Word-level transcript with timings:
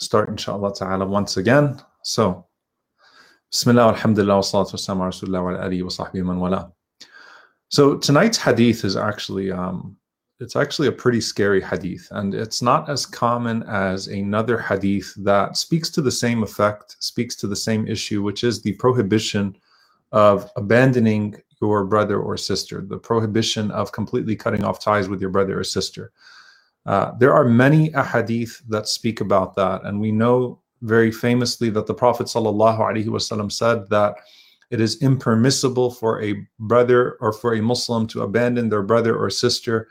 start 0.00 0.28
inshallah 0.28 0.74
ta'ala 0.74 1.06
once 1.06 1.36
again. 1.36 1.80
So, 2.02 2.46
Bismillah, 3.50 3.88
alhamdulillah, 3.88 4.36
wa 4.36 4.42
salatu 4.42 4.96
wa 4.96 5.06
rasulullah 5.08 5.42
wa 5.42 5.64
alihi 5.64 5.82
wa 5.82 5.88
sahbihi 5.88 6.24
man 6.24 6.38
wala. 6.38 6.72
So 7.70 7.96
tonight's 7.96 8.38
hadith 8.38 8.84
is 8.84 8.96
actually 8.96 9.52
um, 9.52 9.96
it's 10.40 10.54
actually 10.54 10.88
a 10.88 10.92
pretty 10.92 11.20
scary 11.20 11.60
hadith, 11.60 12.06
and 12.12 12.34
it's 12.34 12.62
not 12.62 12.88
as 12.88 13.04
common 13.04 13.62
as 13.64 14.06
another 14.06 14.58
hadith 14.58 15.12
that 15.24 15.56
speaks 15.56 15.90
to 15.90 16.02
the 16.02 16.10
same 16.10 16.42
effect, 16.42 16.96
speaks 17.00 17.34
to 17.36 17.46
the 17.46 17.56
same 17.56 17.88
issue, 17.88 18.22
which 18.22 18.44
is 18.44 18.62
the 18.62 18.72
prohibition 18.74 19.56
of 20.12 20.50
abandoning 20.56 21.34
your 21.60 21.84
brother 21.84 22.20
or 22.20 22.36
sister, 22.36 22.82
the 22.82 22.98
prohibition 22.98 23.70
of 23.72 23.92
completely 23.92 24.36
cutting 24.36 24.62
off 24.62 24.80
ties 24.80 25.08
with 25.08 25.20
your 25.20 25.30
brother 25.30 25.58
or 25.58 25.64
sister. 25.64 26.12
Uh, 26.88 27.12
there 27.18 27.34
are 27.34 27.44
many 27.44 27.90
ahadith 27.90 28.62
that 28.66 28.88
speak 28.88 29.20
about 29.20 29.54
that, 29.54 29.84
and 29.84 30.00
we 30.00 30.10
know 30.10 30.58
very 30.80 31.12
famously 31.12 31.68
that 31.68 31.86
the 31.86 31.92
Prophet 31.92 32.28
ﷺ 32.28 33.52
said 33.52 33.90
that 33.90 34.14
it 34.70 34.80
is 34.80 35.02
impermissible 35.02 35.90
for 35.90 36.22
a 36.22 36.34
brother 36.60 37.18
or 37.20 37.34
for 37.34 37.52
a 37.52 37.60
Muslim 37.60 38.06
to 38.06 38.22
abandon 38.22 38.70
their 38.70 38.82
brother 38.82 39.14
or 39.14 39.28
sister 39.28 39.88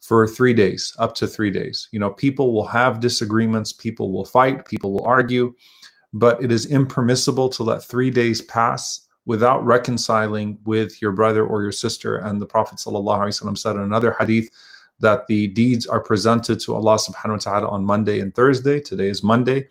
for 0.00 0.28
three 0.28 0.54
days, 0.54 0.94
up 1.00 1.16
to 1.16 1.26
three 1.26 1.50
days. 1.50 1.88
You 1.90 1.98
know, 1.98 2.10
people 2.10 2.52
will 2.52 2.68
have 2.68 3.00
disagreements, 3.00 3.72
people 3.72 4.12
will 4.12 4.24
fight, 4.24 4.66
people 4.66 4.92
will 4.92 5.04
argue, 5.04 5.52
but 6.12 6.40
it 6.40 6.52
is 6.52 6.66
impermissible 6.66 7.48
to 7.48 7.64
let 7.64 7.82
three 7.82 8.10
days 8.10 8.40
pass 8.42 9.08
without 9.24 9.66
reconciling 9.66 10.58
with 10.64 11.02
your 11.02 11.10
brother 11.10 11.44
or 11.44 11.62
your 11.62 11.72
sister. 11.72 12.18
And 12.18 12.40
the 12.40 12.46
Prophet 12.46 12.78
ﷺ 12.78 13.58
said 13.58 13.74
in 13.74 13.82
another 13.82 14.14
hadith 14.16 14.48
that 14.99 15.27
the 15.27 15.47
deeds 15.47 15.87
are 15.87 15.99
presented 15.99 16.59
to 16.61 16.75
Allah 16.75 16.97
subhanahu 16.97 17.31
wa 17.31 17.37
ta'ala 17.37 17.67
on 17.67 17.83
Monday 17.83 18.19
and 18.19 18.33
Thursday. 18.33 18.79
Today 18.79 19.09
is 19.09 19.23
Monday. 19.23 19.67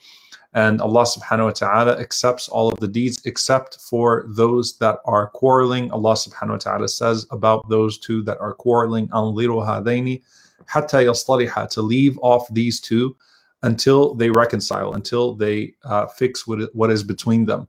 And 0.52 0.80
Allah 0.80 1.04
subhanahu 1.04 1.44
wa 1.44 1.50
ta'ala 1.52 1.98
accepts 2.00 2.48
all 2.48 2.72
of 2.72 2.80
the 2.80 2.88
deeds 2.88 3.22
except 3.24 3.80
for 3.80 4.24
those 4.26 4.76
that 4.78 4.98
are 5.04 5.28
quarreling. 5.28 5.92
Allah 5.92 6.14
subhanahu 6.14 6.50
wa 6.50 6.56
ta'ala 6.56 6.88
says 6.88 7.26
about 7.30 7.68
those 7.68 7.98
two 7.98 8.22
that 8.24 8.38
are 8.40 8.54
quarreling, 8.54 9.06
أَنْظِرُ 9.08 9.46
هَذَيْنِ 9.64 10.22
حَتَّى 10.68 11.04
يَصْطَلِحَا 11.06 11.70
To 11.70 11.82
leave 11.82 12.18
off 12.20 12.48
these 12.52 12.80
two 12.80 13.16
until 13.62 14.14
they 14.14 14.30
reconcile, 14.30 14.94
until 14.94 15.34
they 15.34 15.74
uh, 15.84 16.06
fix 16.06 16.46
what, 16.46 16.74
what 16.74 16.90
is 16.90 17.04
between 17.04 17.44
them. 17.44 17.68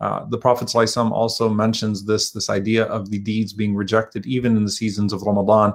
Uh, 0.00 0.26
the 0.26 0.36
Prophet 0.38 0.68
ﷺ 0.68 1.10
also 1.10 1.48
mentions 1.48 2.04
this, 2.04 2.30
this 2.30 2.50
idea 2.50 2.84
of 2.84 3.10
the 3.10 3.18
deeds 3.18 3.52
being 3.52 3.74
rejected 3.74 4.26
even 4.26 4.56
in 4.56 4.64
the 4.64 4.70
seasons 4.70 5.12
of 5.12 5.22
Ramadan 5.22 5.72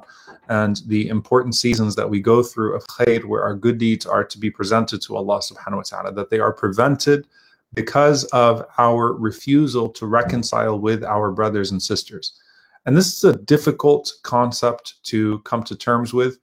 and 0.49 0.81
the 0.87 1.07
important 1.07 1.55
seasons 1.55 1.95
that 1.95 2.09
we 2.09 2.19
go 2.19 2.43
through 2.43 2.75
of 2.75 2.85
khair 2.87 3.23
where 3.25 3.43
our 3.43 3.55
good 3.55 3.77
deeds 3.77 4.05
are 4.05 4.23
to 4.23 4.37
be 4.37 4.51
presented 4.51 5.01
to 5.03 5.15
Allah 5.15 5.39
subhanahu 5.39 5.77
wa 5.77 5.83
ta'ala, 5.83 6.13
that 6.13 6.29
they 6.29 6.39
are 6.39 6.53
prevented 6.53 7.27
because 7.73 8.25
of 8.25 8.65
our 8.77 9.13
refusal 9.13 9.89
to 9.89 10.05
reconcile 10.05 10.77
with 10.77 11.03
our 11.03 11.31
brothers 11.31 11.71
and 11.71 11.81
sisters. 11.81 12.39
And 12.85 12.97
this 12.97 13.15
is 13.15 13.23
a 13.23 13.37
difficult 13.37 14.11
concept 14.23 15.03
to 15.05 15.39
come 15.39 15.63
to 15.63 15.75
terms 15.75 16.13
with. 16.13 16.37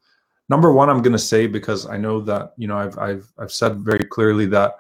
Number 0.49 0.73
one, 0.73 0.89
I'm 0.89 1.03
going 1.03 1.13
to 1.13 1.19
say 1.19 1.47
because 1.47 1.87
I 1.87 1.97
know 1.97 2.21
that 2.21 2.55
you 2.57 2.67
know 2.67 2.79
I've 2.79 2.99
I've 2.99 3.33
I've 3.39 3.53
said 3.53 3.77
very 3.81 4.05
clearly 4.05 4.47
that 4.47 4.77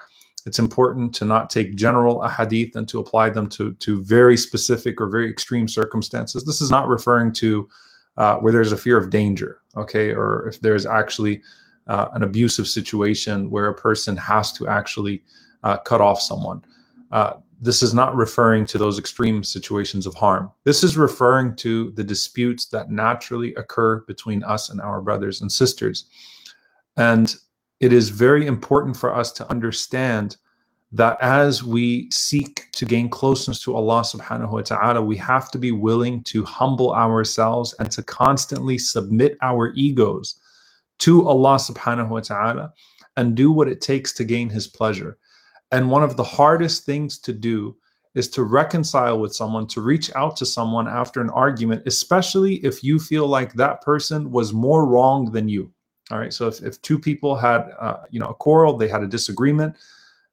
it's 0.46 0.58
important 0.58 1.14
to 1.16 1.24
not 1.24 1.50
take 1.50 1.74
general 1.74 2.20
ahadith 2.20 2.76
and 2.76 2.88
to 2.88 3.00
apply 3.00 3.30
them 3.30 3.48
to, 3.50 3.74
to 3.74 4.02
very 4.02 4.36
specific 4.36 5.00
or 5.00 5.08
very 5.08 5.30
extreme 5.30 5.68
circumstances. 5.68 6.44
This 6.44 6.60
is 6.60 6.70
not 6.70 6.88
referring 6.88 7.32
to 7.34 7.68
uh, 8.16 8.36
where 8.36 8.52
there's 8.52 8.72
a 8.72 8.76
fear 8.76 8.96
of 8.96 9.10
danger, 9.10 9.60
okay, 9.76 10.12
or 10.12 10.48
if 10.48 10.60
there's 10.60 10.86
actually 10.86 11.42
uh, 11.86 12.08
an 12.12 12.22
abusive 12.22 12.66
situation 12.66 13.50
where 13.50 13.68
a 13.68 13.74
person 13.74 14.16
has 14.16 14.52
to 14.52 14.68
actually 14.68 15.22
uh, 15.62 15.76
cut 15.78 16.00
off 16.00 16.20
someone. 16.20 16.62
Uh, 17.10 17.34
this 17.60 17.82
is 17.82 17.92
not 17.92 18.14
referring 18.14 18.64
to 18.66 18.78
those 18.78 18.98
extreme 18.98 19.42
situations 19.42 20.06
of 20.06 20.14
harm. 20.14 20.50
This 20.64 20.84
is 20.84 20.96
referring 20.96 21.56
to 21.56 21.90
the 21.92 22.04
disputes 22.04 22.66
that 22.66 22.90
naturally 22.90 23.54
occur 23.54 24.00
between 24.06 24.44
us 24.44 24.70
and 24.70 24.80
our 24.80 25.00
brothers 25.00 25.40
and 25.40 25.50
sisters. 25.50 26.06
And 26.96 27.34
it 27.80 27.92
is 27.92 28.08
very 28.08 28.46
important 28.46 28.96
for 28.96 29.14
us 29.14 29.32
to 29.32 29.50
understand 29.50 30.36
that 30.90 31.18
as 31.20 31.62
we 31.62 32.10
seek 32.10 32.70
to 32.72 32.86
gain 32.86 33.10
closeness 33.10 33.62
to 33.62 33.76
Allah 33.76 34.00
subhanahu 34.00 34.50
wa 34.50 34.62
ta'ala, 34.62 35.02
we 35.02 35.16
have 35.16 35.50
to 35.50 35.58
be 35.58 35.70
willing 35.70 36.22
to 36.24 36.44
humble 36.44 36.94
ourselves 36.94 37.74
and 37.78 37.90
to 37.92 38.02
constantly 38.02 38.78
submit 38.78 39.36
our 39.42 39.72
egos 39.74 40.40
to 40.98 41.28
Allah 41.28 41.56
subhanahu 41.56 42.08
wa 42.08 42.20
ta'ala 42.20 42.72
and 43.16 43.36
do 43.36 43.52
what 43.52 43.68
it 43.68 43.80
takes 43.80 44.12
to 44.14 44.24
gain 44.24 44.48
His 44.48 44.66
pleasure. 44.66 45.18
And 45.70 45.90
one 45.90 46.02
of 46.02 46.16
the 46.16 46.24
hardest 46.24 46.86
things 46.86 47.18
to 47.20 47.32
do 47.32 47.76
is 48.14 48.30
to 48.30 48.42
reconcile 48.42 49.20
with 49.20 49.34
someone, 49.34 49.66
to 49.68 49.82
reach 49.82 50.10
out 50.16 50.36
to 50.38 50.46
someone 50.46 50.88
after 50.88 51.20
an 51.20 51.30
argument, 51.30 51.82
especially 51.86 52.54
if 52.64 52.82
you 52.82 52.98
feel 52.98 53.28
like 53.28 53.52
that 53.52 53.82
person 53.82 54.30
was 54.30 54.54
more 54.54 54.86
wrong 54.86 55.30
than 55.30 55.48
you. 55.48 55.70
All 56.10 56.18
right. 56.18 56.32
So 56.32 56.48
if, 56.48 56.62
if 56.62 56.80
two 56.82 56.98
people 56.98 57.36
had, 57.36 57.72
uh, 57.78 57.98
you 58.10 58.18
know, 58.18 58.28
a 58.28 58.34
quarrel, 58.34 58.76
they 58.76 58.88
had 58.88 59.02
a 59.02 59.06
disagreement, 59.06 59.76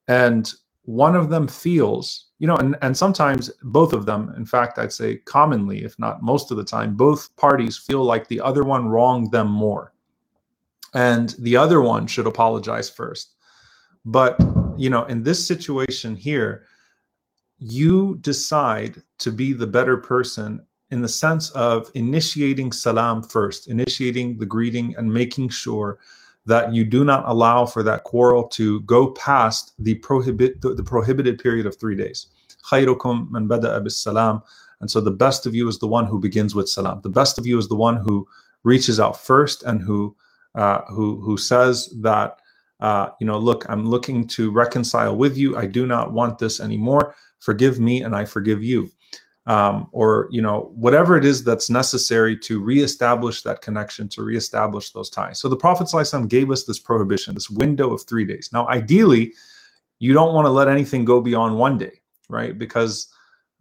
and 0.08 0.54
one 0.84 1.16
of 1.16 1.30
them 1.30 1.48
feels, 1.48 2.28
you 2.40 2.48
know, 2.48 2.56
and, 2.58 2.78
and 2.82 2.96
sometimes 2.96 3.50
both 3.64 3.92
of 3.92 4.06
them, 4.06 4.34
in 4.38 4.46
fact, 4.46 4.78
I'd 4.78 4.94
say 4.94 5.18
commonly, 5.18 5.84
if 5.84 5.98
not 5.98 6.22
most 6.22 6.52
of 6.52 6.58
the 6.58 6.64
time, 6.64 6.96
both 6.96 7.36
parties 7.36 7.78
feel 7.78 8.04
like 8.04 8.28
the 8.28 8.40
other 8.40 8.64
one 8.64 8.88
wronged 8.88 9.32
them 9.32 9.50
more. 9.50 9.94
And 10.94 11.36
the 11.40 11.58
other 11.58 11.82
one 11.82 12.08
should 12.08 12.28
apologize 12.28 12.90
first. 12.90 13.34
But, 14.06 14.40
you 14.78 14.90
know, 14.90 15.06
in 15.06 15.24
this 15.24 15.46
situation 15.46 16.16
here, 16.16 16.68
you 17.58 18.18
decide 18.22 19.02
to 19.18 19.32
be 19.32 19.54
the 19.54 19.68
better 19.68 19.98
person 19.98 20.66
in 20.91 21.01
the 21.01 21.09
sense 21.09 21.51
of 21.51 21.91
initiating 21.95 22.73
salam 22.73 23.23
first, 23.23 23.69
initiating 23.69 24.39
the 24.39 24.47
greeting 24.47 24.95
and 24.97 25.13
making 25.13 25.49
sure 25.49 25.99
that 26.47 26.73
you 26.73 26.85
do 26.85 27.05
not 27.05 27.29
allow 27.29 27.65
for 27.65 27.83
that 27.83 28.03
quarrel 28.05 28.45
to 28.49 28.81
go 28.81 29.11
past 29.13 29.73
the 29.79 29.95
prohibit 29.97 30.61
the, 30.61 30.75
the 30.75 30.83
prohibited 30.83 31.39
period 31.39 31.67
of 31.67 31.79
three 31.79 31.97
days. 31.97 32.27
خيركم 32.71 33.31
من 33.31 33.49
بدأ 33.49 33.79
بالسلام. 33.79 34.43
And 34.81 34.91
so 34.91 35.01
the 35.01 35.11
best 35.11 35.47
of 35.47 35.55
you 35.55 35.69
is 35.69 35.79
the 35.79 35.87
one 35.87 36.07
who 36.07 36.19
begins 36.19 36.55
with 36.55 36.69
salam. 36.69 37.01
The 37.03 37.11
best 37.11 37.39
of 37.39 37.47
you 37.47 37.59
is 37.59 37.69
the 37.69 37.77
one 37.77 37.97
who 37.97 38.27
reaches 38.65 38.99
out 38.99 39.21
first 39.21 39.63
and 39.63 39.81
who 39.81 40.17
uh, 40.55 40.81
who 40.89 41.21
who 41.21 41.37
says 41.37 41.95
that 42.01 42.41
uh, 42.81 43.11
you 43.21 43.27
know, 43.27 43.39
look, 43.39 43.67
I'm 43.69 43.87
looking 43.87 44.27
to 44.29 44.51
reconcile 44.51 45.15
with 45.15 45.37
you. 45.37 45.57
I 45.57 45.67
do 45.67 45.87
not 45.87 46.13
want 46.13 46.39
this 46.39 46.61
anymore. 46.61 47.15
Forgive 47.39 47.79
me, 47.79 48.03
and 48.03 48.17
I 48.17 48.25
forgive 48.25 48.65
you 48.65 48.91
um, 49.47 49.89
or 49.93 50.29
you 50.31 50.43
know 50.43 50.71
whatever 50.75 51.17
it 51.17 51.25
is 51.25 51.43
that's 51.43 51.71
necessary 51.71 52.37
to 52.37 52.61
reestablish 52.61 53.43
that 53.43 53.63
connection 53.63 54.09
to 54.09 54.23
reestablish 54.23 54.91
those 54.93 55.11
ties 55.11 55.41
so 55.41 55.49
the 55.49 55.57
prophet 55.57 55.87
ﷺ 55.87 56.29
gave 56.29 56.51
us 56.51 56.65
this 56.65 56.79
prohibition 56.79 57.35
this 57.35 57.51
window 57.51 57.93
of 57.93 58.03
three 58.03 58.25
days 58.25 58.51
now 58.53 58.69
ideally 58.69 59.33
you 59.99 60.13
don't 60.13 60.35
want 60.35 60.47
to 60.47 60.51
let 60.51 60.69
anything 60.69 61.05
go 61.05 61.21
beyond 61.21 61.57
one 61.57 61.79
day 61.79 62.01
right 62.29 62.59
because 62.59 63.09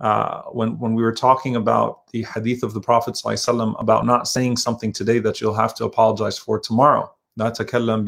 uh, 0.02 0.44
when 0.44 0.78
when 0.80 0.94
we 0.94 1.04
were 1.04 1.14
talking 1.14 1.56
about 1.56 2.08
the 2.12 2.24
hadith 2.24 2.62
of 2.64 2.74
the 2.74 2.82
prophet 2.82 3.16
ﷺ 3.16 3.80
about 3.80 4.06
not 4.06 4.28
saying 4.28 4.58
something 4.58 4.92
today 4.92 5.20
that 5.20 5.40
you'll 5.40 5.54
have 5.54 5.74
to 5.76 5.86
apologize 5.86 6.38
for 6.38 6.60
tomorrow 6.60 7.10
لا 7.38 7.50
تكلم 7.50 8.06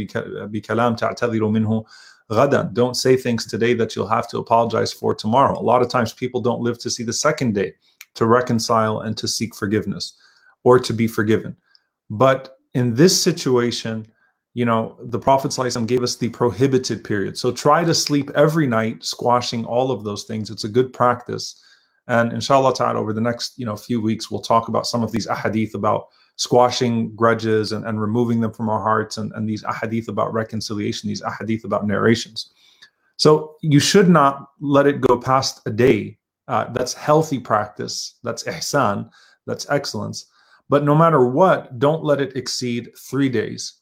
بكلام 0.52 0.96
تعتذر 0.96 1.48
منه 1.48 1.84
ghadan. 2.31 2.73
Don't 2.73 2.97
say 2.97 3.17
things 3.17 3.47
today 3.47 3.75
that 3.75 3.95
you'll 3.95 4.07
have 4.07 4.29
to 4.29 4.39
apologize 4.39 4.93
for 4.93 5.15
tomorrow. 5.15 5.59
A 5.59 5.63
lot 5.63 5.83
of 5.83 5.89
times 5.89 6.13
people 6.13 6.41
don't 6.41 6.61
live 6.61 6.79
to 6.79 6.91
see 6.91 7.03
the 7.03 7.13
second 7.13 7.55
day 7.55 7.75
to 8.15 8.27
reconcile 8.27 9.01
and 9.01 9.17
to 9.17 9.29
seek 9.29 9.55
forgiveness 9.55 10.15
or 10.65 10.79
to 10.79 10.93
be 10.93 11.07
forgiven. 11.07 11.57
But 12.11 12.59
in 12.75 12.95
this 12.95 13.21
situation, 13.21 14.07
you 14.55 14.65
know, 14.65 14.97
the 15.03 15.19
Prophet 15.19 15.55
gave 15.87 16.03
us 16.03 16.17
the 16.17 16.31
prohibited 16.31 17.05
period. 17.05 17.37
So 17.37 17.53
try 17.53 17.85
to 17.85 17.95
sleep 17.95 18.31
every 18.35 18.67
night, 18.67 19.05
squashing 19.05 19.65
all 19.67 19.91
of 19.91 20.03
those 20.03 20.25
things. 20.25 20.51
It's 20.51 20.65
a 20.65 20.69
good 20.69 20.93
practice. 20.93 21.63
And 22.09 22.33
inshallah 22.33 22.75
ta'ala, 22.75 22.99
over 22.99 23.13
the 23.13 23.21
next, 23.21 23.59
you 23.59 23.67
know, 23.67 23.77
few 23.77 24.01
weeks, 24.01 24.31
we'll 24.31 24.41
talk 24.41 24.69
about 24.69 24.87
some 24.87 25.03
of 25.03 25.13
these 25.13 25.27
ahadith 25.27 25.75
about 25.75 26.09
squashing 26.37 27.15
grudges 27.17 27.73
and, 27.73 27.85
and 27.87 28.01
removing 28.01 28.41
them 28.41 28.53
from 28.53 28.69
our 28.69 28.81
hearts 28.81 29.17
and, 29.17 29.33
and 29.33 29.49
these 29.49 29.63
ahadith 29.65 30.09
about 30.09 30.33
reconciliation, 30.33 31.09
these 31.09 31.23
ahadith 31.23 31.65
about 31.65 31.87
narrations. 31.87 32.51
So 33.17 33.57
you 33.63 33.81
should 33.81 34.09
not 34.09 34.51
let 34.61 34.87
it 34.87 35.01
go 35.01 35.19
past 35.19 35.63
a 35.67 35.71
day. 35.71 36.19
Uh, 36.49 36.71
that's 36.73 36.93
healthy 36.93 37.41
practice. 37.41 38.19
That's 38.23 38.45
ihsan. 38.45 39.11
That's 39.47 39.69
excellence. 39.71 40.27
But 40.69 40.85
no 40.85 40.95
matter 40.95 41.27
what, 41.27 41.79
don't 41.79 42.05
let 42.05 42.21
it 42.21 42.37
exceed 42.37 42.91
three 42.99 43.29
days. 43.29 43.81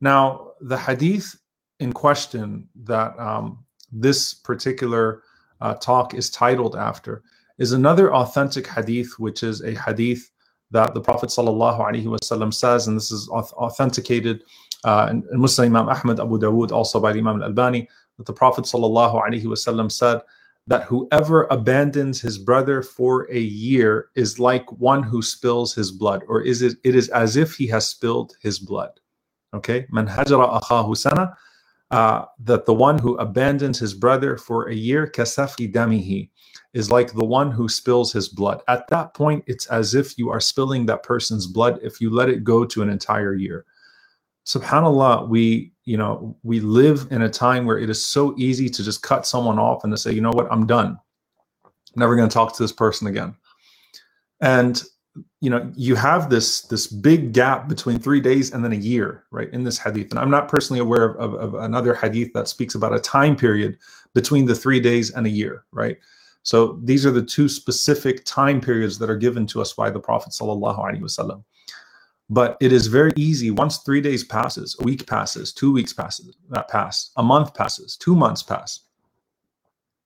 Now, 0.00 0.52
the 0.60 0.76
hadith 0.76 1.34
in 1.80 1.92
question 1.92 2.68
that 2.82 3.18
um, 3.18 3.64
this 3.90 4.34
particular 4.34 5.22
uh, 5.60 5.74
talk 5.74 6.14
is 6.14 6.30
titled 6.30 6.76
after 6.76 7.22
is 7.58 7.72
another 7.72 8.12
authentic 8.14 8.66
hadith, 8.66 9.18
which 9.18 9.42
is 9.42 9.62
a 9.62 9.74
hadith 9.74 10.30
that 10.74 10.92
the 10.92 11.00
Prophet 11.00 11.30
ﷺ 11.30 12.52
says, 12.52 12.88
and 12.88 12.96
this 12.96 13.10
is 13.10 13.28
authenticated 13.28 14.42
uh, 14.84 15.06
and 15.08 15.24
Muslim 15.32 15.74
Imam 15.74 15.88
Ahmad, 15.88 16.20
Abu 16.20 16.38
Dawood, 16.38 16.70
also 16.70 17.00
by 17.00 17.10
Imam 17.10 17.40
Al-Albani, 17.40 17.88
that 18.18 18.26
the 18.26 18.32
Prophet 18.32 18.64
wasallam 18.64 19.90
said 19.90 20.20
that 20.66 20.82
whoever 20.82 21.44
abandons 21.50 22.20
his 22.20 22.38
brother 22.38 22.82
for 22.82 23.30
a 23.30 23.38
year 23.38 24.08
is 24.14 24.38
like 24.38 24.70
one 24.72 25.02
who 25.02 25.22
spills 25.22 25.74
his 25.74 25.90
blood, 25.90 26.22
or 26.28 26.42
is 26.42 26.60
it, 26.60 26.76
it 26.84 26.94
is 26.94 27.08
as 27.10 27.36
if 27.36 27.54
he 27.54 27.66
has 27.68 27.86
spilled 27.86 28.36
his 28.42 28.58
blood. 28.58 28.90
Okay, 29.54 29.86
man 29.90 30.06
hajara 30.06 30.60
akhahu 30.60 30.96
sana, 30.96 31.36
uh, 31.94 32.24
that 32.40 32.66
the 32.66 32.74
one 32.74 32.98
who 32.98 33.14
abandons 33.18 33.78
his 33.78 33.94
brother 33.94 34.36
for 34.36 34.68
a 34.68 34.74
year, 34.74 35.06
kasafi 35.06 35.72
damihi, 35.72 36.28
is 36.72 36.90
like 36.90 37.12
the 37.12 37.24
one 37.24 37.52
who 37.52 37.68
spills 37.68 38.12
his 38.12 38.28
blood. 38.28 38.60
At 38.66 38.88
that 38.88 39.14
point, 39.14 39.44
it's 39.46 39.66
as 39.66 39.94
if 39.94 40.18
you 40.18 40.28
are 40.28 40.40
spilling 40.40 40.86
that 40.86 41.04
person's 41.04 41.46
blood 41.46 41.78
if 41.84 42.00
you 42.00 42.10
let 42.10 42.28
it 42.28 42.42
go 42.42 42.64
to 42.64 42.82
an 42.82 42.90
entire 42.90 43.36
year. 43.36 43.64
Subhanallah, 44.44 45.28
we 45.28 45.72
you 45.84 45.96
know 45.96 46.36
we 46.42 46.58
live 46.58 47.06
in 47.12 47.22
a 47.22 47.30
time 47.30 47.64
where 47.64 47.78
it 47.78 47.88
is 47.88 48.04
so 48.04 48.34
easy 48.36 48.68
to 48.68 48.82
just 48.82 49.04
cut 49.04 49.24
someone 49.24 49.60
off 49.60 49.84
and 49.84 49.92
to 49.92 49.96
say, 49.96 50.12
you 50.12 50.20
know 50.20 50.32
what, 50.32 50.50
I'm 50.50 50.66
done. 50.66 50.98
I'm 51.64 51.70
never 51.94 52.16
going 52.16 52.28
to 52.28 52.34
talk 52.34 52.56
to 52.56 52.62
this 52.64 52.72
person 52.72 53.06
again. 53.06 53.36
And 54.40 54.82
you 55.44 55.50
know 55.50 55.70
you 55.76 55.94
have 55.94 56.30
this 56.30 56.62
this 56.62 56.86
big 56.86 57.34
gap 57.34 57.68
between 57.68 57.98
three 57.98 58.20
days 58.20 58.52
and 58.52 58.64
then 58.64 58.72
a 58.72 58.76
year 58.76 59.24
right 59.30 59.52
in 59.52 59.62
this 59.62 59.78
hadith. 59.78 60.10
And 60.10 60.18
i'm 60.18 60.30
not 60.30 60.48
personally 60.48 60.80
aware 60.80 61.04
of, 61.04 61.16
of, 61.16 61.34
of, 61.34 61.54
another 61.62 61.94
hadith 61.94 62.32
that 62.32 62.48
speaks 62.48 62.74
about 62.74 62.94
a 62.94 62.98
time 62.98 63.36
period 63.36 63.76
between 64.14 64.46
the 64.46 64.54
three 64.54 64.80
days 64.80 65.10
and 65.10 65.26
a 65.26 65.30
year 65.30 65.64
right? 65.70 65.98
So 66.46 66.78
these 66.82 67.06
are 67.06 67.10
the 67.10 67.22
two 67.22 67.48
specific 67.48 68.22
time 68.26 68.60
periods 68.60 68.98
that 68.98 69.08
are 69.08 69.16
given 69.16 69.46
to 69.46 69.62
us 69.62 69.72
by 69.72 69.88
the 69.90 70.00
prophet 70.00 70.32
sallallahu 70.32 71.44
but 72.30 72.56
it 72.60 72.72
is 72.72 72.86
very 72.86 73.12
easy 73.16 73.50
once 73.50 73.78
three 73.78 74.00
days 74.00 74.24
passes 74.24 74.76
a 74.80 74.84
week 74.84 75.06
passes 75.06 75.52
two 75.52 75.72
weeks 75.72 75.92
passes 75.92 76.34
that 76.48 76.68
pass 76.68 77.10
a 77.18 77.22
month 77.22 77.52
passes 77.52 77.98
two 77.98 78.14
months 78.14 78.42
pass 78.42 78.80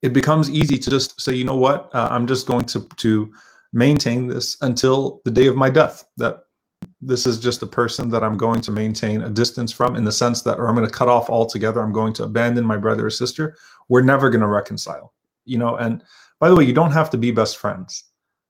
it 0.03 0.13
becomes 0.13 0.51
easy 0.51 0.79
to 0.79 0.91
just 0.91 1.21
say 1.21 1.33
you 1.33 1.45
know 1.45 1.61
what? 1.67 1.91
Uh, 1.95 2.09
i'm 2.11 2.27
just 2.27 2.49
going 2.49 2.65
to 2.65 2.81
to 2.97 3.33
maintain 3.73 4.27
this 4.27 4.57
until 4.61 5.21
the 5.25 5.31
day 5.31 5.47
of 5.47 5.57
my 5.57 5.71
death. 5.71 6.05
That 6.17 6.41
this 7.01 7.27
is 7.27 7.39
just 7.39 7.63
a 7.63 7.67
person 7.67 8.09
that 8.11 8.25
I'm 8.25 8.37
going 8.37 8.61
to 8.63 8.73
maintain 8.73 9.23
a 9.23 9.31
distance 9.31 9.73
from 9.73 9.97
in 9.97 10.05
the 10.05 10.13
sense 10.13 10.43
that, 10.43 10.59
or 10.59 10.69
I'm 10.69 10.75
going 10.75 10.87
to 10.87 10.93
cut 10.93 11.09
off 11.09 11.31
altogether. 11.31 11.81
I'm 11.81 11.93
going 11.93 12.13
to 12.15 12.25
abandon 12.25 12.65
my 12.65 12.77
brother 12.77 13.07
or 13.07 13.11
sister. 13.11 13.57
We're 13.89 14.03
never 14.03 14.31
going 14.31 14.41
to 14.41 14.49
reconcile, 14.49 15.13
you 15.45 15.59
know. 15.59 15.77
And 15.77 16.03
by 16.41 16.49
the 16.49 16.57
way, 16.57 16.65
you 16.65 16.73
don't 16.73 16.93
have 16.93 17.11
to 17.11 17.19
be 17.19 17.31
best 17.31 17.57
friends. 17.57 18.05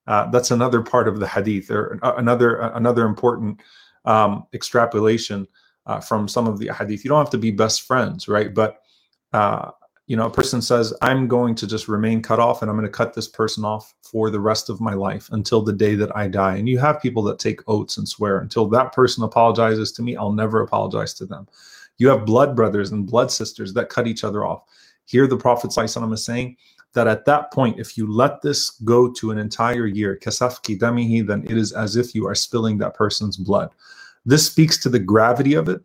Uh, 0.06 0.30
that's 0.30 0.50
another 0.50 0.82
part 0.82 1.08
of 1.08 1.20
the 1.20 1.28
hadith, 1.28 1.70
or 1.70 1.98
another 2.02 2.56
another 2.56 3.04
important 3.06 3.60
um, 4.06 4.46
extrapolation 4.54 5.46
uh, 5.86 6.00
from 6.00 6.28
some 6.28 6.46
of 6.46 6.58
the 6.58 6.68
hadith. 6.68 7.04
You 7.04 7.10
don't 7.10 7.18
have 7.18 7.30
to 7.30 7.38
be 7.38 7.50
best 7.50 7.82
friends, 7.82 8.28
right? 8.28 8.52
But 8.54 8.78
uh, 9.32 9.70
you 10.08 10.16
know, 10.16 10.24
a 10.24 10.30
person 10.30 10.62
says, 10.62 10.94
I'm 11.02 11.28
going 11.28 11.54
to 11.56 11.66
just 11.66 11.86
remain 11.86 12.22
cut 12.22 12.40
off 12.40 12.62
and 12.62 12.70
I'm 12.70 12.78
going 12.78 12.86
to 12.86 12.92
cut 12.92 13.12
this 13.12 13.28
person 13.28 13.62
off 13.62 13.94
for 14.00 14.30
the 14.30 14.40
rest 14.40 14.70
of 14.70 14.80
my 14.80 14.94
life 14.94 15.28
until 15.32 15.60
the 15.60 15.72
day 15.72 15.94
that 15.96 16.16
I 16.16 16.28
die. 16.28 16.56
And 16.56 16.66
you 16.66 16.78
have 16.78 17.02
people 17.02 17.22
that 17.24 17.38
take 17.38 17.60
oaths 17.68 17.98
and 17.98 18.08
swear, 18.08 18.38
until 18.38 18.66
that 18.70 18.94
person 18.94 19.22
apologizes 19.22 19.92
to 19.92 20.02
me, 20.02 20.16
I'll 20.16 20.32
never 20.32 20.62
apologize 20.62 21.12
to 21.14 21.26
them. 21.26 21.46
You 21.98 22.08
have 22.08 22.24
blood 22.24 22.56
brothers 22.56 22.90
and 22.90 23.06
blood 23.06 23.30
sisters 23.30 23.74
that 23.74 23.90
cut 23.90 24.06
each 24.06 24.24
other 24.24 24.46
off. 24.46 24.62
Here, 25.04 25.26
the 25.26 25.36
Prophet 25.36 25.76
is 25.76 26.24
saying 26.24 26.56
that 26.94 27.06
at 27.06 27.26
that 27.26 27.52
point, 27.52 27.78
if 27.78 27.98
you 27.98 28.10
let 28.10 28.40
this 28.40 28.70
go 28.70 29.12
to 29.12 29.30
an 29.30 29.36
entire 29.36 29.86
year, 29.86 30.18
kasafki 30.22 30.78
damihi, 30.78 31.26
then 31.26 31.44
it 31.44 31.58
is 31.58 31.72
as 31.72 31.96
if 31.96 32.14
you 32.14 32.26
are 32.26 32.34
spilling 32.34 32.78
that 32.78 32.94
person's 32.94 33.36
blood. 33.36 33.70
This 34.24 34.46
speaks 34.46 34.78
to 34.82 34.88
the 34.88 34.98
gravity 34.98 35.52
of 35.52 35.68
it 35.68 35.84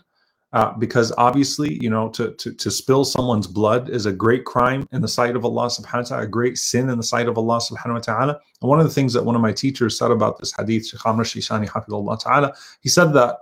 uh, 0.53 0.71
because 0.77 1.11
obviously, 1.17 1.79
you 1.81 1.89
know, 1.89 2.09
to, 2.09 2.31
to, 2.35 2.53
to 2.53 2.69
spill 2.69 3.03
someone's 3.03 3.47
blood 3.47 3.89
is 3.89 4.05
a 4.05 4.13
great 4.13 4.45
crime 4.45 4.87
in 4.91 5.01
the 5.01 5.07
sight 5.07 5.35
of 5.35 5.43
Allah 5.43 5.65
subhanahu 5.65 5.93
wa 5.95 6.01
ta'ala, 6.01 6.23
a 6.23 6.27
great 6.27 6.59
sin 6.59 6.89
in 6.89 6.97
the 6.97 7.03
sight 7.03 7.27
of 7.27 7.39
Allah 7.39 7.57
subhanahu 7.59 7.93
wa 7.93 7.99
ta'ala. 7.99 8.39
And 8.61 8.69
one 8.69 8.79
of 8.79 8.85
the 8.85 8.93
things 8.93 9.13
that 9.13 9.25
one 9.25 9.35
of 9.35 9.41
my 9.41 9.51
teachers 9.51 9.97
said 9.97 10.11
about 10.11 10.37
this 10.37 10.53
hadith, 10.55 10.87
Shaykh 10.87 11.05
Amr 11.07 11.23
Shishani 11.23 12.21
ta'ala, 12.21 12.53
he 12.81 12.89
said 12.89 13.13
that, 13.13 13.37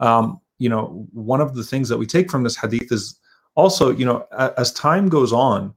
um, 0.00 0.40
you 0.58 0.68
know, 0.68 1.06
one 1.12 1.40
of 1.40 1.54
the 1.54 1.62
things 1.62 1.88
that 1.88 1.98
we 1.98 2.06
take 2.06 2.32
from 2.32 2.42
this 2.42 2.56
hadith 2.56 2.90
is 2.90 3.20
also, 3.54 3.92
you 3.92 4.04
know, 4.04 4.26
as 4.58 4.72
time 4.72 5.08
goes 5.08 5.32
on, 5.32 5.72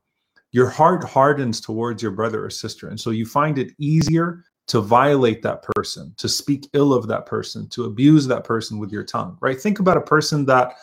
your 0.51 0.69
heart 0.69 1.03
hardens 1.03 1.61
towards 1.61 2.01
your 2.01 2.11
brother 2.11 2.43
or 2.43 2.49
sister. 2.49 2.87
And 2.87 2.99
so 2.99 3.11
you 3.11 3.27
find 3.27 3.59
it 3.59 3.73
easier 3.77 4.43
to 4.69 4.81
violate 4.81 5.41
that 5.41 5.63
person, 5.63 6.13
to 6.17 6.29
speak 6.29 6.69
ill 6.73 6.93
of 6.93 7.07
that 7.07 7.25
person, 7.25 7.67
to 7.69 7.85
abuse 7.85 8.27
that 8.27 8.43
person 8.43 8.77
with 8.77 8.91
your 8.91 9.03
tongue, 9.03 9.35
right? 9.41 9.59
Think 9.59 9.79
about 9.79 9.97
a 9.97 10.01
person 10.01 10.45
that 10.45 10.75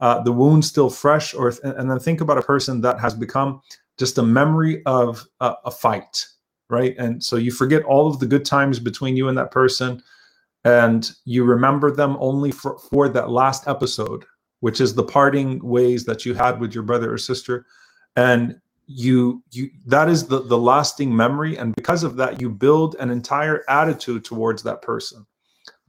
uh, 0.00 0.22
the 0.22 0.30
wound's 0.30 0.68
still 0.68 0.88
fresh, 0.88 1.34
or 1.34 1.52
and 1.64 1.90
then 1.90 1.98
think 1.98 2.20
about 2.20 2.38
a 2.38 2.42
person 2.42 2.80
that 2.82 3.00
has 3.00 3.14
become 3.14 3.60
just 3.98 4.18
a 4.18 4.22
memory 4.22 4.80
of 4.86 5.26
a, 5.40 5.54
a 5.64 5.70
fight, 5.72 6.24
right? 6.70 6.94
And 6.98 7.22
so 7.22 7.34
you 7.34 7.50
forget 7.50 7.82
all 7.82 8.06
of 8.06 8.20
the 8.20 8.26
good 8.26 8.44
times 8.44 8.78
between 8.78 9.16
you 9.16 9.28
and 9.28 9.36
that 9.38 9.50
person, 9.50 10.00
and 10.64 11.10
you 11.24 11.42
remember 11.42 11.90
them 11.90 12.16
only 12.20 12.52
for, 12.52 12.78
for 12.78 13.08
that 13.08 13.30
last 13.30 13.66
episode, 13.66 14.24
which 14.60 14.80
is 14.80 14.94
the 14.94 15.02
parting 15.02 15.58
ways 15.64 16.04
that 16.04 16.24
you 16.24 16.34
had 16.34 16.60
with 16.60 16.74
your 16.74 16.84
brother 16.84 17.12
or 17.12 17.18
sister, 17.18 17.66
and 18.14 18.60
you 18.86 19.42
you 19.50 19.70
that 19.86 20.08
is 20.08 20.26
the 20.26 20.42
the 20.42 20.58
lasting 20.58 21.14
memory. 21.14 21.56
And 21.56 21.74
because 21.74 22.04
of 22.04 22.16
that 22.16 22.40
you 22.40 22.48
build 22.48 22.94
an 23.00 23.10
entire 23.10 23.64
attitude 23.68 24.24
towards 24.24 24.62
that 24.62 24.82
person 24.82 25.26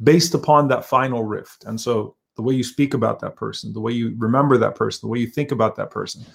based 0.03 0.33
upon 0.33 0.67
that 0.67 0.85
final 0.85 1.23
rift. 1.23 1.63
And 1.65 1.79
so 1.79 2.15
the 2.35 2.41
way 2.41 2.55
you 2.55 2.63
speak 2.63 2.94
about 2.94 3.19
that 3.19 3.35
person 3.35 3.71
the 3.73 3.79
way 3.81 3.91
you 3.91 4.15
remember 4.17 4.57
that 4.57 4.75
person 4.75 4.99
the 5.03 5.11
way 5.11 5.19
you 5.19 5.27
think 5.27 5.51
about 5.51 5.75
that 5.75 5.91
person. 5.91 6.25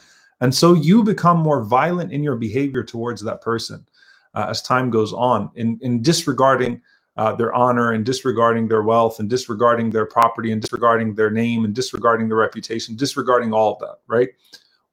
And 0.41 0.55
so 0.55 0.75
you 0.75 1.05
become 1.05 1.39
more 1.39 1.63
violent 1.63 2.13
in 2.13 2.23
your 2.23 2.37
behavior 2.37 2.83
towards 2.83 3.23
that 3.23 3.41
person 3.41 3.87
uh, 4.35 4.47
as 4.49 4.63
time 4.63 4.91
goes 4.91 5.13
on 5.13 5.51
in 5.57 5.79
in 5.83 6.01
disregarding 6.01 6.81
uh, 7.17 7.35
their 7.35 7.53
honor 7.55 7.93
and 7.93 8.07
disregarding 8.07 8.69
their 8.69 8.83
wealth 8.83 9.19
and 9.19 9.29
disregarding 9.29 9.91
their 9.91 10.07
property 10.07 10.53
and 10.53 10.63
disregarding 10.63 11.15
their 11.15 11.31
name 11.31 11.65
and 11.65 11.75
disregarding 11.75 12.29
their 12.29 12.39
reputation 12.39 12.95
disregarding 12.95 13.53
all 13.53 13.75
of 13.75 13.81
that 13.81 13.97
right? 14.07 14.31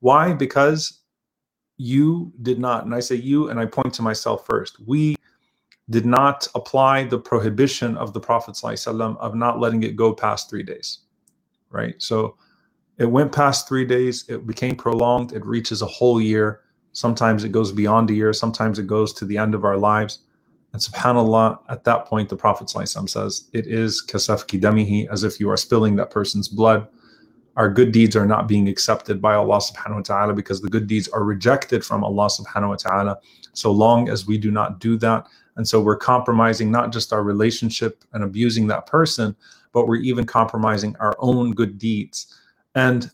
Why? 0.01 0.33
Because 0.33 0.98
you 1.79 2.31
did 2.41 2.59
not, 2.59 2.83
and 2.83 2.93
I 2.93 2.99
say 2.99 3.15
you, 3.15 3.49
and 3.49 3.57
I 3.57 3.65
point 3.65 3.93
to 3.95 4.01
myself 4.01 4.45
first, 4.45 4.77
we 4.85 5.15
did 5.89 6.05
not 6.05 6.45
apply 6.53 7.05
the 7.05 7.17
prohibition 7.17 7.95
of 7.97 8.11
the 8.13 8.19
Prophet 8.19 8.55
ﷺ 8.55 9.17
of 9.17 9.33
not 9.33 9.61
letting 9.61 9.83
it 9.83 9.95
go 9.95 10.13
past 10.13 10.49
three 10.49 10.61
days, 10.61 10.99
right? 11.71 11.95
So 11.97 12.35
it 12.97 13.05
went 13.05 13.31
past 13.31 13.67
three 13.67 13.85
days, 13.85 14.25
it 14.27 14.45
became 14.45 14.75
prolonged, 14.75 15.31
it 15.31 15.45
reaches 15.45 15.81
a 15.81 15.85
whole 15.85 16.19
year. 16.19 16.61
Sometimes 16.91 17.45
it 17.45 17.53
goes 17.53 17.71
beyond 17.71 18.09
a 18.09 18.13
year, 18.13 18.33
sometimes 18.33 18.77
it 18.77 18.85
goes 18.85 19.13
to 19.13 19.25
the 19.25 19.37
end 19.37 19.55
of 19.55 19.63
our 19.63 19.77
lives. 19.77 20.19
And 20.73 20.81
subhanAllah, 20.81 21.59
at 21.69 21.85
that 21.85 22.05
point, 22.07 22.27
the 22.27 22.35
Prophet 22.35 22.67
ﷺ 22.67 23.09
says, 23.09 23.49
it 23.53 23.67
is 23.67 24.05
kasafki 24.05 24.59
damihi, 24.59 25.07
as 25.09 25.23
if 25.23 25.39
you 25.39 25.49
are 25.49 25.57
spilling 25.57 25.95
that 25.95 26.11
person's 26.11 26.49
blood 26.49 26.89
our 27.55 27.69
good 27.69 27.91
deeds 27.91 28.15
are 28.15 28.25
not 28.25 28.47
being 28.47 28.67
accepted 28.69 29.21
by 29.21 29.33
Allah 29.35 29.57
subhanahu 29.57 29.95
wa 29.95 30.01
ta'ala 30.01 30.33
because 30.33 30.61
the 30.61 30.69
good 30.69 30.87
deeds 30.87 31.07
are 31.09 31.23
rejected 31.23 31.83
from 31.83 32.03
Allah 32.03 32.27
subhanahu 32.27 32.69
wa 32.69 32.75
ta'ala 32.75 33.17
so 33.53 33.71
long 33.71 34.09
as 34.09 34.25
we 34.25 34.37
do 34.37 34.51
not 34.51 34.79
do 34.79 34.97
that. 34.97 35.27
And 35.57 35.67
so 35.67 35.81
we're 35.81 35.97
compromising 35.97 36.71
not 36.71 36.93
just 36.93 37.11
our 37.11 37.23
relationship 37.23 38.03
and 38.13 38.23
abusing 38.23 38.67
that 38.67 38.85
person, 38.85 39.35
but 39.73 39.87
we're 39.87 39.97
even 39.97 40.25
compromising 40.25 40.95
our 40.99 41.15
own 41.19 41.51
good 41.51 41.77
deeds. 41.77 42.33
And 42.75 43.11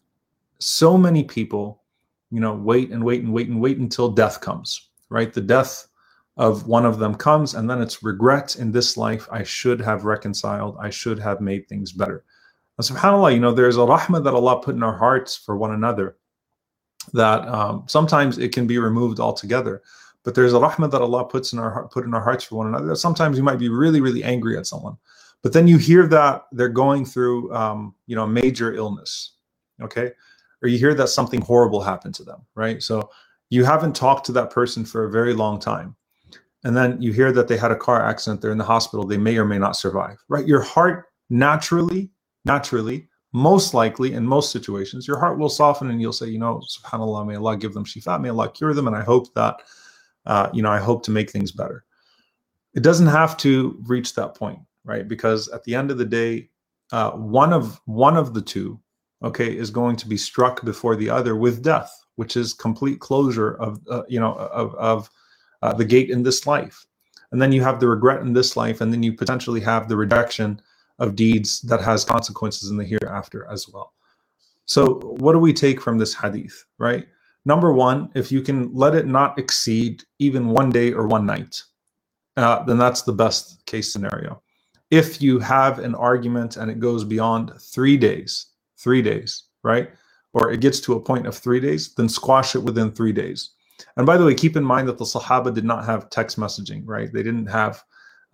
so 0.59 0.97
many 0.97 1.23
people, 1.23 1.81
you 2.29 2.39
know, 2.39 2.53
wait 2.53 2.91
and 2.91 3.03
wait 3.03 3.23
and 3.23 3.33
wait 3.33 3.49
and 3.49 3.59
wait 3.59 3.77
until 3.77 4.09
death 4.11 4.41
comes, 4.41 4.89
right? 5.09 5.33
The 5.33 5.41
death 5.41 5.87
of 6.37 6.67
one 6.67 6.85
of 6.85 6.99
them 6.99 7.15
comes, 7.15 7.53
and 7.53 7.69
then 7.69 7.81
it's 7.81 8.03
regret 8.03 8.57
in 8.57 8.71
this 8.71 8.97
life. 8.97 9.27
I 9.31 9.43
should 9.43 9.79
have 9.81 10.05
reconciled, 10.05 10.77
I 10.79 10.89
should 10.89 11.19
have 11.19 11.39
made 11.41 11.67
things 11.67 11.91
better. 11.93 12.25
And 12.77 12.85
subhanAllah, 12.85 13.33
you 13.33 13.39
know, 13.39 13.53
there's 13.53 13.77
a 13.77 13.81
rahmah 13.81 14.23
that 14.23 14.33
Allah 14.33 14.61
put 14.61 14.75
in 14.75 14.83
our 14.83 14.97
hearts 14.97 15.35
for 15.35 15.55
one 15.55 15.73
another 15.73 16.17
that 17.13 17.47
um, 17.47 17.83
sometimes 17.87 18.37
it 18.37 18.51
can 18.51 18.67
be 18.67 18.77
removed 18.77 19.19
altogether. 19.19 19.81
But 20.23 20.33
there's 20.33 20.53
a 20.53 20.59
rahmah 20.59 20.91
that 20.91 21.01
Allah 21.01 21.25
puts 21.25 21.53
in 21.53 21.59
our 21.59 21.87
put 21.87 22.03
in 22.03 22.13
our 22.13 22.21
hearts 22.21 22.43
for 22.43 22.55
one 22.55 22.67
another. 22.67 22.87
That 22.87 22.97
sometimes 22.97 23.37
you 23.37 23.43
might 23.43 23.59
be 23.59 23.69
really, 23.69 24.01
really 24.01 24.23
angry 24.23 24.57
at 24.57 24.65
someone, 24.65 24.97
but 25.43 25.53
then 25.53 25.67
you 25.67 25.77
hear 25.77 26.07
that 26.07 26.45
they're 26.51 26.67
going 26.67 27.05
through, 27.05 27.53
um, 27.53 27.93
you 28.07 28.15
know, 28.15 28.23
a 28.23 28.27
major 28.27 28.73
illness, 28.73 29.33
okay, 29.81 30.11
or 30.63 30.67
you 30.67 30.79
hear 30.79 30.95
that 30.95 31.09
something 31.09 31.41
horrible 31.41 31.79
happened 31.79 32.15
to 32.15 32.23
them, 32.23 32.41
right? 32.55 32.81
So 32.81 33.11
you 33.51 33.63
haven't 33.63 33.95
talked 33.95 34.25
to 34.25 34.31
that 34.31 34.49
person 34.49 34.83
for 34.83 35.03
a 35.03 35.11
very 35.11 35.33
long 35.33 35.59
time, 35.59 35.95
and 36.63 36.75
then 36.75 36.99
you 36.99 37.13
hear 37.13 37.31
that 37.31 37.47
they 37.47 37.57
had 37.57 37.71
a 37.71 37.75
car 37.75 38.03
accident, 38.03 38.41
they're 38.41 38.51
in 38.51 38.57
the 38.57 38.63
hospital, 38.63 39.05
they 39.05 39.19
may 39.19 39.37
or 39.37 39.45
may 39.45 39.59
not 39.59 39.75
survive, 39.75 40.17
right? 40.27 40.47
Your 40.47 40.61
heart 40.61 41.05
naturally 41.29 42.09
naturally, 42.45 43.07
most 43.33 43.73
likely 43.73 44.13
in 44.13 44.25
most 44.25 44.51
situations, 44.51 45.07
your 45.07 45.19
heart 45.19 45.37
will 45.37 45.49
soften 45.49 45.89
and 45.89 45.99
you'll 45.99 46.13
say, 46.13 46.27
you 46.27 46.39
know, 46.39 46.61
subhanAllah, 46.69 47.27
may 47.27 47.35
Allah 47.35 47.57
give 47.57 47.73
them 47.73 47.83
shifa, 47.83 48.21
may 48.21 48.29
Allah 48.29 48.49
cure 48.49 48.73
them. 48.73 48.87
And 48.87 48.95
I 48.95 49.01
hope 49.01 49.33
that, 49.33 49.61
uh, 50.25 50.49
you 50.53 50.61
know, 50.61 50.71
I 50.71 50.79
hope 50.79 51.03
to 51.03 51.11
make 51.11 51.29
things 51.29 51.51
better. 51.51 51.83
It 52.75 52.83
doesn't 52.83 53.07
have 53.07 53.35
to 53.37 53.77
reach 53.87 54.15
that 54.15 54.35
point, 54.35 54.59
right? 54.85 55.05
Because 55.07 55.49
at 55.49 55.63
the 55.65 55.75
end 55.75 55.91
of 55.91 55.97
the 55.97 56.05
day, 56.05 56.49
uh, 56.91 57.11
one 57.11 57.51
of 57.51 57.81
one 57.85 58.15
of 58.15 58.33
the 58.33 58.41
two, 58.41 58.79
okay, 59.23 59.57
is 59.57 59.69
going 59.69 59.95
to 59.97 60.07
be 60.07 60.17
struck 60.17 60.63
before 60.63 60.95
the 60.95 61.09
other 61.09 61.35
with 61.35 61.63
death, 61.63 61.91
which 62.15 62.37
is 62.37 62.53
complete 62.53 62.99
closure 62.99 63.55
of, 63.55 63.81
uh, 63.89 64.03
you 64.07 64.19
know, 64.19 64.35
of, 64.35 64.75
of 64.75 65.09
uh, 65.61 65.73
the 65.73 65.85
gate 65.85 66.09
in 66.09 66.23
this 66.23 66.45
life. 66.47 66.85
And 67.31 67.41
then 67.41 67.51
you 67.51 67.61
have 67.63 67.79
the 67.79 67.89
regret 67.89 68.21
in 68.21 68.33
this 68.33 68.55
life, 68.55 68.79
and 68.79 68.93
then 68.93 69.03
you 69.03 69.11
potentially 69.11 69.59
have 69.61 69.89
the 69.89 69.97
rejection 69.97 70.61
of 70.99 71.15
deeds 71.15 71.61
that 71.61 71.81
has 71.81 72.05
consequences 72.05 72.69
in 72.69 72.77
the 72.77 72.85
hereafter 72.85 73.47
as 73.51 73.67
well. 73.67 73.93
So, 74.65 74.99
what 75.19 75.33
do 75.33 75.39
we 75.39 75.53
take 75.53 75.81
from 75.81 75.97
this 75.97 76.13
hadith, 76.13 76.65
right? 76.77 77.07
Number 77.45 77.71
one, 77.71 78.09
if 78.15 78.31
you 78.31 78.41
can 78.41 78.73
let 78.73 78.95
it 78.95 79.05
not 79.05 79.37
exceed 79.37 80.03
even 80.19 80.47
one 80.47 80.71
day 80.71 80.91
or 80.93 81.07
one 81.07 81.25
night, 81.25 81.61
uh, 82.37 82.63
then 82.63 82.77
that's 82.77 83.03
the 83.03 83.13
best 83.13 83.63
case 83.65 83.93
scenario. 83.93 84.41
If 84.89 85.21
you 85.21 85.39
have 85.39 85.79
an 85.79 85.95
argument 85.95 86.57
and 86.57 86.71
it 86.71 86.79
goes 86.79 87.03
beyond 87.03 87.53
three 87.59 87.97
days, 87.97 88.47
three 88.77 89.01
days, 89.01 89.43
right? 89.63 89.89
Or 90.33 90.51
it 90.51 90.61
gets 90.61 90.79
to 90.81 90.93
a 90.93 90.99
point 90.99 91.27
of 91.27 91.37
three 91.37 91.59
days, 91.59 91.93
then 91.93 92.09
squash 92.09 92.55
it 92.55 92.63
within 92.63 92.91
three 92.91 93.13
days. 93.13 93.51
And 93.97 94.05
by 94.05 94.17
the 94.17 94.25
way, 94.25 94.33
keep 94.33 94.55
in 94.55 94.63
mind 94.63 94.87
that 94.87 94.97
the 94.97 95.05
Sahaba 95.05 95.53
did 95.53 95.65
not 95.65 95.85
have 95.85 96.09
text 96.09 96.39
messaging, 96.39 96.83
right? 96.85 97.11
They 97.11 97.23
didn't 97.23 97.47
have, 97.47 97.83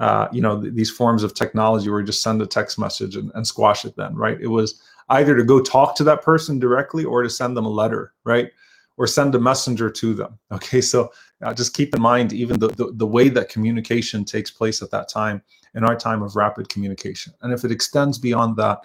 uh, 0.02 0.28
you 0.32 0.42
know, 0.42 0.60
th- 0.60 0.74
these 0.74 0.90
forms 0.90 1.22
of 1.22 1.36
technology 1.36 1.88
where 1.88 2.00
you 2.00 2.06
just 2.06 2.24
send 2.24 2.42
a 2.42 2.48
text 2.48 2.80
message 2.80 3.16
and, 3.16 3.32
and 3.36 3.46
squash 3.46 3.86
it 3.86 3.96
then, 3.96 4.16
right? 4.16 4.42
It 4.42 4.48
was 4.48 4.82
either 5.10 5.38
to 5.38 5.44
go 5.44 5.62
talk 5.62 5.96
to 5.98 6.04
that 6.06 6.24
person 6.24 6.58
directly 6.58 7.06
or 7.06 7.22
to 7.22 7.30
send 7.30 7.56
them 7.56 7.68
a 7.68 7.70
letter, 7.70 8.12
right? 8.24 8.50
Or 8.98 9.06
send 9.06 9.36
a 9.36 9.40
messenger 9.40 9.92
to 9.92 10.14
them. 10.16 10.40
Okay, 10.52 10.82
so 10.82 11.12
uh, 11.44 11.54
just 11.54 11.76
keep 11.76 11.94
in 11.96 12.02
mind 12.02 12.34
even 12.34 12.60
the, 12.60 12.70
the, 12.70 12.92
the 12.96 13.06
way 13.06 13.30
that 13.30 13.50
communication 13.50 14.26
takes 14.26 14.50
place 14.50 14.82
at 14.82 14.90
that 14.90 15.08
time 15.08 15.44
in 15.76 15.84
our 15.84 15.96
time 15.96 16.24
of 16.24 16.36
rapid 16.36 16.68
communication. 16.70 17.32
And 17.44 17.54
if 17.54 17.64
it 17.64 17.72
extends 17.72 18.18
beyond 18.18 18.58
that, 18.58 18.80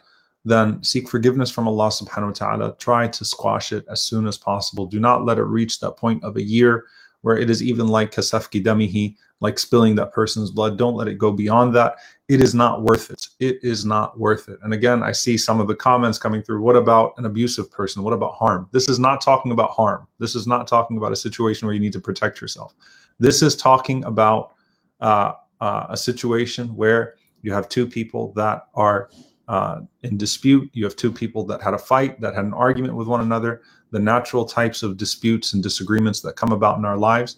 then 0.44 0.82
seek 0.82 1.08
forgiveness 1.08 1.50
from 1.50 1.66
Allah 1.66 1.88
subhanahu 1.88 2.26
wa 2.26 2.32
ta'ala. 2.32 2.76
Try 2.76 3.08
to 3.08 3.24
squash 3.24 3.72
it 3.72 3.86
as 3.90 4.02
soon 4.02 4.26
as 4.26 4.36
possible. 4.36 4.84
Do 4.84 5.00
not 5.00 5.24
let 5.24 5.38
it 5.38 5.44
reach 5.44 5.80
that 5.80 5.96
point 5.96 6.22
of 6.22 6.36
a 6.36 6.42
year 6.42 6.84
where 7.26 7.36
it 7.36 7.50
is 7.50 7.60
even 7.60 7.88
like 7.88 8.12
kasafki 8.12 8.62
damihi, 8.62 9.16
like 9.40 9.58
spilling 9.58 9.96
that 9.96 10.12
person's 10.12 10.52
blood. 10.52 10.78
Don't 10.78 10.94
let 10.94 11.08
it 11.08 11.18
go 11.18 11.32
beyond 11.32 11.74
that. 11.74 11.96
It 12.28 12.40
is 12.40 12.54
not 12.54 12.82
worth 12.82 13.10
it. 13.10 13.26
It 13.40 13.58
is 13.64 13.84
not 13.84 14.16
worth 14.16 14.48
it. 14.48 14.60
And 14.62 14.72
again, 14.72 15.02
I 15.02 15.10
see 15.10 15.36
some 15.36 15.58
of 15.58 15.66
the 15.66 15.74
comments 15.74 16.20
coming 16.20 16.40
through. 16.40 16.62
What 16.62 16.76
about 16.76 17.14
an 17.18 17.24
abusive 17.24 17.68
person? 17.68 18.04
What 18.04 18.12
about 18.12 18.34
harm? 18.34 18.68
This 18.70 18.88
is 18.88 19.00
not 19.00 19.20
talking 19.20 19.50
about 19.50 19.70
harm. 19.70 20.06
This 20.20 20.36
is 20.36 20.46
not 20.46 20.68
talking 20.68 20.98
about 20.98 21.10
a 21.10 21.16
situation 21.16 21.66
where 21.66 21.74
you 21.74 21.80
need 21.80 21.94
to 21.94 22.00
protect 22.00 22.40
yourself. 22.40 22.76
This 23.18 23.42
is 23.42 23.56
talking 23.56 24.04
about 24.04 24.52
uh, 25.00 25.32
uh, 25.60 25.86
a 25.88 25.96
situation 25.96 26.76
where 26.76 27.16
you 27.42 27.52
have 27.52 27.68
two 27.68 27.88
people 27.88 28.32
that 28.34 28.68
are 28.74 29.10
uh, 29.48 29.80
in 30.02 30.16
dispute. 30.16 30.70
You 30.72 30.84
have 30.84 30.96
two 30.96 31.12
people 31.12 31.44
that 31.46 31.62
had 31.62 31.74
a 31.74 31.78
fight, 31.78 32.20
that 32.20 32.34
had 32.34 32.44
an 32.44 32.54
argument 32.54 32.96
with 32.96 33.08
one 33.08 33.20
another, 33.20 33.62
the 33.90 33.98
natural 33.98 34.44
types 34.44 34.82
of 34.82 34.96
disputes 34.96 35.52
and 35.52 35.62
disagreements 35.62 36.20
that 36.22 36.36
come 36.36 36.52
about 36.52 36.78
in 36.78 36.84
our 36.84 36.96
lives. 36.96 37.36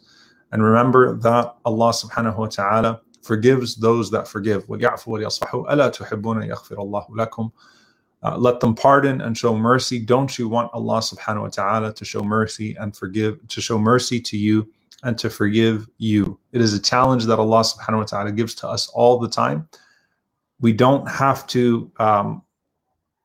And 0.52 0.62
remember 0.62 1.18
that 1.18 1.56
Allah 1.64 1.90
subhanahu 1.90 2.38
wa 2.38 2.46
ta'ala 2.46 3.00
forgives 3.22 3.76
those 3.76 4.10
that 4.10 4.26
forgive. 4.26 4.64
Uh, 8.20 8.36
let 8.36 8.58
them 8.58 8.74
pardon 8.74 9.20
and 9.20 9.38
show 9.38 9.56
mercy. 9.56 10.00
Don't 10.00 10.38
you 10.38 10.48
want 10.48 10.70
Allah 10.72 10.98
subhanahu 10.98 11.42
wa 11.42 11.48
ta'ala 11.48 11.94
to 11.94 12.04
show 12.04 12.22
mercy 12.22 12.74
and 12.80 12.96
forgive, 12.96 13.46
to 13.46 13.60
show 13.60 13.78
mercy 13.78 14.20
to 14.20 14.36
you 14.36 14.68
and 15.04 15.16
to 15.18 15.30
forgive 15.30 15.86
you? 15.98 16.40
It 16.52 16.60
is 16.60 16.72
a 16.72 16.80
challenge 16.80 17.26
that 17.26 17.38
Allah 17.38 17.60
subhanahu 17.60 17.98
wa 17.98 18.04
ta'ala 18.04 18.32
gives 18.32 18.54
to 18.56 18.68
us 18.68 18.88
all 18.88 19.20
the 19.20 19.28
time 19.28 19.68
we 20.59 20.71
don't 20.71 21.07
have 21.09 21.45
to 21.47 21.91
um, 21.99 22.41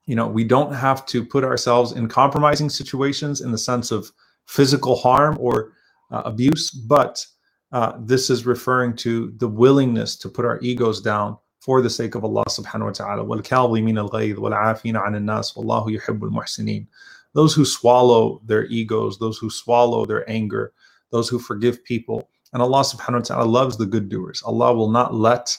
you 0.06 0.16
know 0.16 0.26
we 0.26 0.44
don't 0.44 0.72
have 0.72 1.06
to 1.06 1.24
put 1.24 1.44
ourselves 1.44 1.92
in 1.92 2.08
compromising 2.08 2.68
situations 2.68 3.40
in 3.40 3.52
the 3.52 3.58
sense 3.58 3.90
of 3.90 4.10
physical 4.46 4.96
harm 4.96 5.36
or 5.38 5.72
uh, 6.10 6.22
abuse 6.24 6.70
but 6.70 7.24
uh, 7.70 7.92
this 8.00 8.30
is 8.30 8.46
referring 8.46 8.96
to 8.96 9.32
the 9.36 9.48
willingness 9.48 10.16
to 10.16 10.28
put 10.28 10.46
our 10.46 10.58
egos 10.60 11.02
down 11.02 11.36
for 11.60 11.82
the 11.82 11.90
sake 11.90 12.14
of 12.14 12.24
Allah 12.24 12.44
subhanahu 12.48 12.86
wa 12.86 12.92
ta'ala 12.92 13.24
وَالْكَاظِمِينَ 13.24 14.08
الْغَيْظِ 14.08 14.36
وَالْعَافِينَ 14.36 14.94
عَنِ 14.94 15.14
النَّاسِ 15.16 15.54
وَاللَّهُ 15.54 15.98
يُحِبُّ 15.98 16.20
الْمُحْسِنِينَ 16.20 16.86
those 17.34 17.54
who 17.54 17.64
swallow 17.64 18.40
their 18.46 18.64
egos 18.66 19.18
those 19.18 19.36
who 19.36 19.50
swallow 19.50 20.06
their 20.06 20.28
anger 20.30 20.72
those 21.10 21.28
who 21.28 21.38
forgive 21.38 21.84
people 21.84 22.30
and 22.54 22.62
Allah 22.62 22.80
subhanahu 22.80 23.20
wa 23.20 23.36
ta'ala 23.36 23.44
loves 23.44 23.76
the 23.76 23.86
good 23.86 24.08
doers 24.08 24.42
Allah 24.42 24.72
will 24.72 24.90
not 24.90 25.14
let 25.14 25.56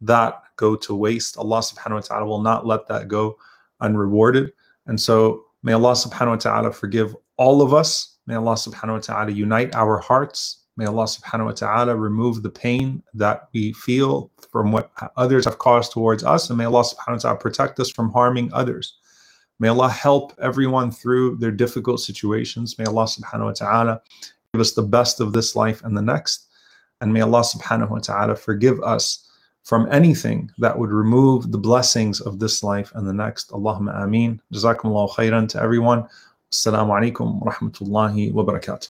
that 0.00 0.42
go 0.59 0.75
to 0.75 0.93
waste. 0.93 1.37
Allah 1.37 1.59
subhanahu 1.59 1.95
wa 1.95 2.01
ta'ala 2.01 2.25
will 2.25 2.41
not 2.41 2.67
let 2.67 2.87
that 2.87 3.07
go 3.07 3.37
unrewarded. 3.79 4.51
And 4.87 4.99
so 4.99 5.45
may 5.63 5.73
Allah 5.73 5.93
subhanahu 5.93 6.35
wa 6.35 6.35
ta'ala 6.35 6.71
forgive 6.71 7.15
all 7.37 7.61
of 7.61 7.73
us. 7.73 8.17
May 8.27 8.35
Allah 8.35 8.53
subhanahu 8.53 8.99
wa 8.99 8.99
ta'ala 8.99 9.31
unite 9.31 9.73
our 9.73 9.97
hearts. 9.97 10.65
May 10.75 10.85
Allah 10.85 11.05
subhanahu 11.05 11.45
wa 11.45 11.51
ta'ala 11.51 11.95
remove 11.95 12.43
the 12.43 12.49
pain 12.49 13.01
that 13.13 13.47
we 13.53 13.71
feel 13.73 14.31
from 14.51 14.71
what 14.71 14.91
others 15.15 15.45
have 15.45 15.57
caused 15.57 15.91
towards 15.93 16.23
us. 16.23 16.49
And 16.49 16.57
may 16.57 16.65
Allah 16.65 16.83
subhanahu 16.83 17.23
wa 17.23 17.23
ta'ala 17.23 17.37
protect 17.39 17.79
us 17.79 17.89
from 17.89 18.11
harming 18.11 18.51
others. 18.53 18.99
May 19.59 19.67
Allah 19.69 19.89
help 19.89 20.33
everyone 20.41 20.91
through 20.91 21.37
their 21.37 21.51
difficult 21.51 21.99
situations. 21.99 22.77
May 22.77 22.85
Allah 22.85 23.05
subhanahu 23.05 23.45
wa 23.45 23.55
ta'ala 23.55 24.01
give 24.53 24.61
us 24.61 24.73
the 24.73 24.83
best 24.83 25.19
of 25.19 25.33
this 25.33 25.55
life 25.55 25.83
and 25.83 25.95
the 25.95 26.01
next. 26.01 26.47
And 27.01 27.13
may 27.13 27.21
Allah 27.21 27.41
subhanahu 27.41 27.89
wa 27.89 27.99
ta'ala 27.99 28.35
forgive 28.35 28.79
us 28.81 29.28
from 29.69 29.87
anything 29.91 30.49
that 30.57 30.75
would 30.79 30.89
remove 30.89 31.51
the 31.51 31.57
blessings 31.59 32.21
of 32.21 32.39
this 32.39 32.63
life 32.63 32.91
and 32.95 33.07
the 33.07 33.13
next. 33.13 33.51
Allahumma 33.51 34.03
ameen. 34.03 34.41
Jazakumullahu 34.51 35.11
khairan 35.11 35.47
to 35.49 35.61
everyone. 35.61 36.07
Assalamu 36.51 36.89
alaikum 36.97 37.39
wa 37.39 37.51
rahmatullahi 37.51 38.33
wa 38.33 38.43
barakatuh. 38.43 38.87